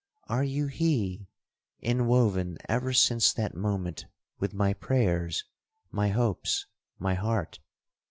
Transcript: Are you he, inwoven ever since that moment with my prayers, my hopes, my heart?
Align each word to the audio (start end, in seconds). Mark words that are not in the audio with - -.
Are 0.27 0.43
you 0.43 0.65
he, 0.65 1.27
inwoven 1.79 2.57
ever 2.67 2.91
since 2.91 3.31
that 3.33 3.53
moment 3.53 4.07
with 4.39 4.51
my 4.51 4.73
prayers, 4.73 5.43
my 5.91 6.09
hopes, 6.09 6.65
my 6.97 7.13
heart? 7.13 7.59